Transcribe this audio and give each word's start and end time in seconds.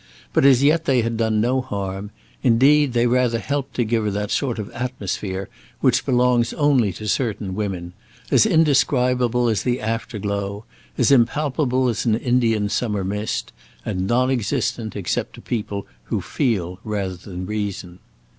But 0.33 0.45
as 0.45 0.63
yet 0.63 0.85
they 0.85 1.03
had 1.03 1.15
done 1.15 1.39
no 1.41 1.61
harm; 1.61 2.09
indeed, 2.41 2.93
they 2.93 3.05
rather 3.05 3.37
helped 3.37 3.75
to 3.75 3.83
give 3.83 4.03
her 4.03 4.09
that 4.09 4.31
sort 4.31 4.57
of 4.57 4.71
atmosphere 4.71 5.47
which 5.79 6.07
belongs 6.07 6.53
only 6.53 6.91
to 6.93 7.07
certain 7.07 7.53
women; 7.53 7.93
as 8.31 8.47
indescribable 8.47 9.47
as 9.47 9.61
the 9.61 9.79
afterglow; 9.79 10.65
as 10.97 11.11
impalpable 11.11 11.87
as 11.87 12.07
an 12.07 12.15
Indian 12.15 12.67
summer 12.67 13.03
mist; 13.03 13.53
and 13.85 14.07
non 14.07 14.31
existent 14.31 14.95
except 14.95 15.35
to 15.35 15.41
people 15.41 15.85
who 16.05 16.19
feel 16.19 16.79
rather 16.83 17.15
than 17.15 17.45
reason. 17.45 17.99